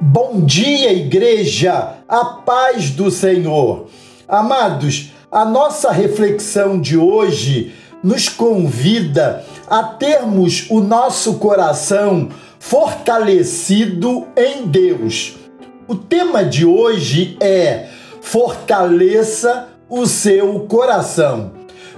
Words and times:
Bom 0.00 0.42
dia, 0.42 0.92
igreja, 0.92 1.94
a 2.08 2.24
paz 2.24 2.90
do 2.90 3.10
Senhor. 3.10 3.86
Amados, 4.28 5.10
a 5.28 5.44
nossa 5.44 5.90
reflexão 5.90 6.80
de 6.80 6.96
hoje 6.96 7.74
nos 8.00 8.28
convida 8.28 9.44
a 9.68 9.82
termos 9.82 10.70
o 10.70 10.78
nosso 10.78 11.34
coração 11.34 12.28
fortalecido 12.60 14.28
em 14.36 14.68
Deus. 14.68 15.34
O 15.88 15.96
tema 15.96 16.44
de 16.44 16.64
hoje 16.64 17.36
é 17.40 17.88
Fortaleça 18.20 19.66
o 19.88 20.06
seu 20.06 20.60
coração. 20.60 21.50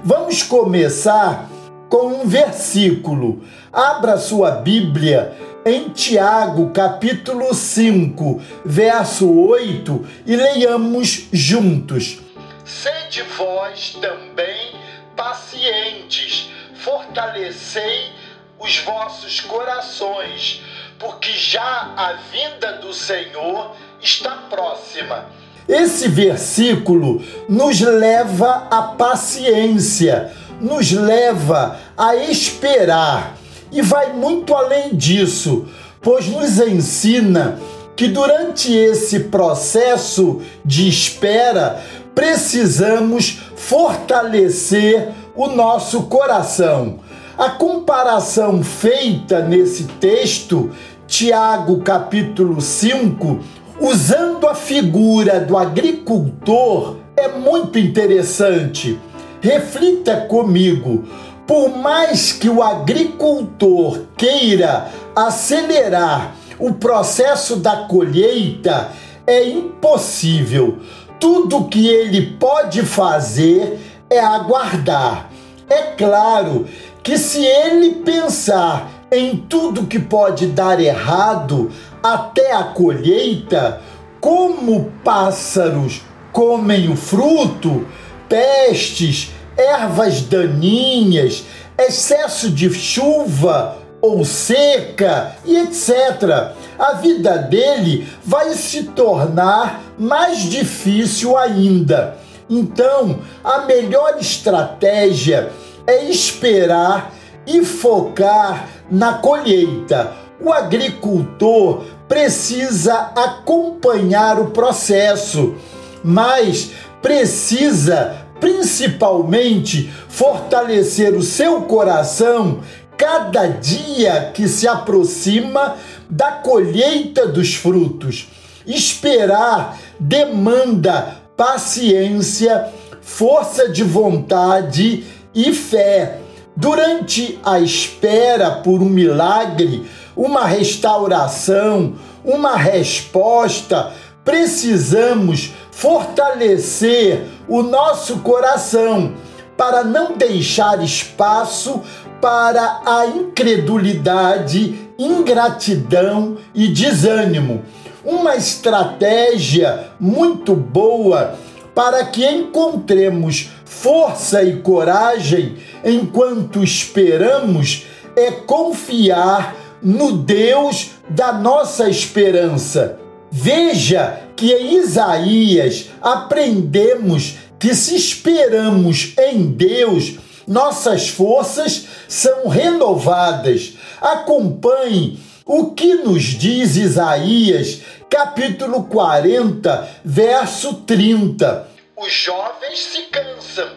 Vamos 0.03 0.43
começar 0.43 1.50
com 1.91 2.23
um 2.23 2.27
versículo. 2.27 3.45
Abra 3.73 4.17
sua 4.17 4.53
Bíblia 4.53 5.37
em 5.67 5.91
Tiago, 5.91 6.71
capítulo 6.71 7.53
5, 7.53 8.41
verso 8.65 9.31
8, 9.31 10.07
e 10.25 10.37
leiamos 10.37 11.29
juntos. 11.33 12.21
Sede 12.65 13.23
vós 13.37 13.99
também 14.01 14.75
pacientes, 15.17 16.49
fortalecei 16.77 18.11
os 18.59 18.79
vossos 18.79 19.41
corações, 19.41 20.63
porque 20.99 21.33
já 21.33 21.93
a 21.97 22.13
vinda 22.31 22.75
do 22.75 22.95
Senhor 22.95 23.75
está 24.01 24.31
próxima. 24.49 25.27
Esse 25.69 26.09
versículo 26.09 27.23
nos 27.49 27.81
leva 27.81 28.69
à 28.71 28.83
paciência, 28.83 30.33
nos 30.61 30.93
leva 30.93 31.77
a 31.97 32.15
esperar 32.17 33.37
e 33.73 33.83
vai 33.83 34.13
muito 34.13 34.55
além 34.55 34.95
disso, 34.95 35.67
pois 36.01 36.27
nos 36.27 36.59
ensina 36.59 37.59
que 37.97 38.09
durante 38.09 38.73
esse 38.75 39.21
processo 39.21 40.41
de 40.65 40.89
espera 40.89 41.83
precisamos 42.15 43.41
fortalecer 43.57 45.11
o 45.35 45.49
nosso 45.49 46.03
coração. 46.03 46.99
A 47.37 47.51
comparação 47.51 48.63
feita 48.63 49.41
nesse 49.41 49.85
texto, 49.85 50.71
Tiago 51.07 51.81
capítulo 51.81 52.61
5, 52.61 53.41
usando 53.81 54.47
a 54.47 54.55
figura 54.55 55.41
do 55.41 55.57
agricultor, 55.57 56.97
é 57.17 57.29
muito 57.29 57.79
interessante. 57.79 58.99
Reflita 59.41 60.27
comigo 60.29 61.05
por 61.51 61.77
mais 61.77 62.31
que 62.31 62.49
o 62.49 62.63
agricultor 62.63 64.03
queira 64.17 64.89
acelerar 65.17 66.37
o 66.61 66.75
processo 66.75 67.57
da 67.57 67.89
colheita, 67.89 68.93
é 69.27 69.49
impossível. 69.49 70.79
Tudo 71.19 71.65
que 71.65 71.89
ele 71.89 72.37
pode 72.39 72.83
fazer 72.83 73.81
é 74.09 74.21
aguardar. 74.21 75.29
É 75.69 75.83
claro 75.97 76.67
que 77.03 77.19
se 77.19 77.45
ele 77.45 77.97
pensar 78.05 78.89
em 79.11 79.37
tudo 79.37 79.87
que 79.87 79.99
pode 79.99 80.47
dar 80.47 80.79
errado 80.79 81.69
até 82.01 82.53
a 82.53 82.63
colheita, 82.63 83.81
como 84.21 84.93
pássaros 85.03 86.03
comem 86.31 86.89
o 86.89 86.97
fruto, 86.97 87.87
pestes 88.31 89.33
ervas 89.57 90.23
daninhas, 90.23 91.45
excesso 91.77 92.49
de 92.49 92.73
chuva 92.73 93.77
ou 94.01 94.25
seca 94.25 95.37
e 95.45 95.59
etc. 95.59 96.55
A 96.79 96.95
vida 96.95 97.37
dele 97.37 98.09
vai 98.25 98.55
se 98.55 98.85
tornar 98.85 99.83
mais 99.99 100.39
difícil 100.45 101.37
ainda. 101.37 102.17
Então, 102.49 103.19
a 103.45 103.63
melhor 103.67 104.17
estratégia 104.19 105.51
é 105.87 106.05
esperar 106.05 107.13
e 107.47 107.65
focar 107.65 108.69
na 108.91 109.15
colheita. 109.15 110.13
O 110.41 110.53
agricultor 110.53 111.85
precisa 112.09 113.13
acompanhar 113.15 114.41
o 114.41 114.51
processo, 114.51 115.55
mas 116.03 116.71
precisa 117.03 118.20
principalmente 118.41 119.93
fortalecer 120.09 121.15
o 121.15 121.23
seu 121.23 121.63
coração 121.63 122.61
cada 122.97 123.47
dia 123.47 124.31
que 124.35 124.49
se 124.49 124.67
aproxima 124.67 125.77
da 126.09 126.33
colheita 126.33 127.27
dos 127.27 127.55
frutos. 127.55 128.29
Esperar 128.67 129.79
demanda 129.99 131.17
paciência, 131.37 132.69
força 133.01 133.69
de 133.69 133.83
vontade 133.83 135.05
e 135.35 135.53
fé. 135.53 136.19
Durante 136.57 137.39
a 137.43 137.59
espera 137.61 138.51
por 138.51 138.83
um 138.83 138.89
milagre, 138.89 139.87
uma 140.15 140.45
restauração, 140.45 141.95
uma 142.23 142.57
resposta, 142.57 143.93
precisamos 144.23 145.53
fortalecer 145.71 147.25
o 147.49 147.63
nosso 147.63 148.19
coração 148.19 149.15
para 149.57 149.85
não 149.85 150.17
deixar 150.17 150.83
espaço 150.83 151.83
para 152.21 152.83
a 152.85 153.07
incredulidade, 153.07 154.91
ingratidão 154.99 156.37
e 156.55 156.69
desânimo. 156.69 157.63
Uma 158.05 158.37
estratégia 158.37 159.91
muito 159.99 160.55
boa 160.55 161.35
para 161.75 162.05
que 162.05 162.27
encontremos 162.27 163.51
força 163.65 164.43
e 164.43 164.61
coragem 164.61 165.57
enquanto 165.85 166.63
esperamos 166.63 167.87
é 168.17 168.31
confiar 168.31 169.55
no 169.83 170.13
Deus 170.13 170.93
da 171.09 171.33
nossa 171.33 171.89
esperança. 171.89 172.99
Veja 173.31 174.23
que 174.37 174.53
em 174.53 174.79
Isaías 174.79 175.87
aprendemos 176.03 177.37
que 177.59 177.75
se 177.75 177.95
esperamos 177.95 179.13
em 179.19 179.53
Deus, 179.53 180.19
nossas 180.49 181.09
forças 181.09 181.87
são 182.09 182.49
renovadas. 182.49 183.75
Acompanhe 184.01 185.23
o 185.45 185.73
que 185.73 185.95
nos 185.95 186.23
diz 186.23 186.77
Isaías, 186.77 187.83
capítulo 188.09 188.85
40, 188.85 189.89
verso 190.05 190.75
30. 190.83 191.69
Os 191.97 192.13
jovens 192.13 192.81
se 192.81 193.03
cansam 193.03 193.69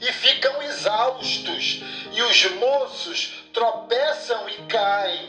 e 0.00 0.12
ficam 0.12 0.62
exaustos, 0.62 1.82
e 2.12 2.22
os 2.22 2.50
moços 2.58 3.44
tropeçam 3.52 4.48
e 4.48 4.62
caem, 4.62 5.28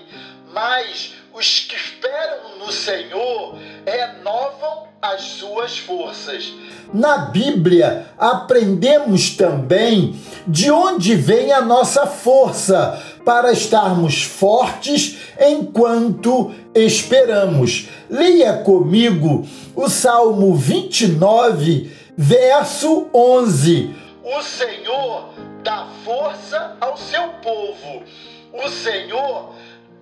mas 0.54 1.21
os 1.34 1.60
que 1.62 1.76
esperam 1.76 2.58
no 2.60 2.72
Senhor 2.72 3.58
renovam 3.86 4.88
as 5.02 5.22
suas 5.22 5.80
forças. 5.80 6.54
Na 6.94 7.18
Bíblia, 7.18 8.08
aprendemos 8.18 9.32
também 9.32 10.20
de 10.46 10.70
onde 10.70 11.16
vem 11.16 11.52
a 11.52 11.62
nossa 11.62 12.06
força 12.06 13.02
para 13.26 13.52
estarmos 13.52 14.24
fortes 14.24 15.18
enquanto 15.40 16.54
esperamos. 16.76 17.88
Leia 18.10 18.58
comigo 18.58 19.48
o 19.76 19.90
Salmo 19.90 20.54
29, 20.54 21.92
verso 22.18 23.08
11. 23.14 23.96
O 24.24 24.42
Senhor 24.42 25.30
dá 25.64 25.88
força 26.04 26.76
ao 26.82 26.98
seu 26.98 27.30
povo. 27.42 28.04
O 28.54 28.70
Senhor 28.70 29.54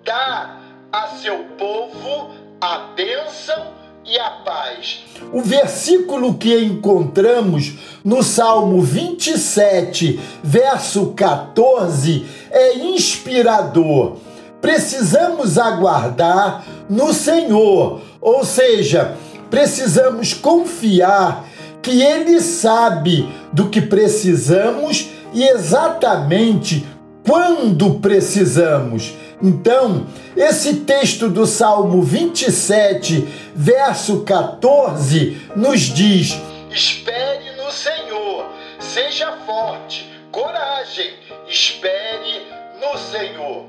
dá 0.04 0.69
a 0.92 1.08
seu 1.08 1.38
povo 1.58 2.32
a 2.60 2.90
bênção 2.96 3.68
e 4.06 4.18
a 4.18 4.30
paz. 4.44 5.06
O 5.32 5.42
versículo 5.42 6.34
que 6.34 6.58
encontramos 6.58 7.74
no 8.04 8.24
Salmo 8.24 8.82
27, 8.82 10.20
verso 10.44 11.14
14, 11.16 12.26
é 12.50 12.80
inspirador. 12.80 14.18
Precisamos 14.60 15.58
aguardar 15.58 16.66
no 16.90 17.14
Senhor, 17.14 18.02
ou 18.20 18.44
seja, 18.44 19.16
precisamos 19.50 20.34
confiar 20.34 21.46
que 21.82 22.02
Ele 22.02 22.42
sabe 22.42 23.30
do 23.54 23.70
que 23.70 23.80
precisamos 23.80 25.10
e 25.34 25.44
exatamente 25.44 26.86
quando 27.26 28.00
precisamos. 28.00 29.14
Então, 29.42 30.06
esse 30.36 30.82
texto 30.82 31.30
do 31.30 31.46
Salmo 31.46 32.02
27, 32.02 33.28
verso 33.56 34.22
14, 34.22 35.42
nos 35.56 35.82
diz: 35.82 36.38
Espere 36.70 37.56
no 37.56 37.72
Senhor, 37.72 38.46
seja 38.80 39.32
forte, 39.46 40.10
coragem, 40.30 41.14
espere 41.48 42.48
no 42.82 42.98
Senhor. 42.98 43.66